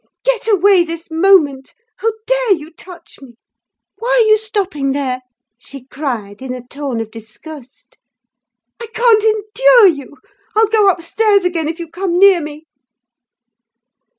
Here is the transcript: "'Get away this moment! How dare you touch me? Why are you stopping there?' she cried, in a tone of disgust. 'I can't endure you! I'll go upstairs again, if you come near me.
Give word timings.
"'Get 0.25 0.47
away 0.47 0.83
this 0.83 1.11
moment! 1.11 1.75
How 1.97 2.11
dare 2.25 2.55
you 2.55 2.71
touch 2.71 3.19
me? 3.21 3.35
Why 3.99 4.09
are 4.23 4.29
you 4.29 4.35
stopping 4.35 4.93
there?' 4.93 5.21
she 5.59 5.85
cried, 5.85 6.41
in 6.41 6.55
a 6.55 6.67
tone 6.67 6.99
of 6.99 7.11
disgust. 7.11 7.99
'I 8.81 8.87
can't 8.95 9.23
endure 9.23 9.85
you! 10.05 10.17
I'll 10.55 10.65
go 10.69 10.89
upstairs 10.89 11.45
again, 11.45 11.67
if 11.69 11.77
you 11.79 11.87
come 11.87 12.17
near 12.17 12.41
me. 12.41 12.65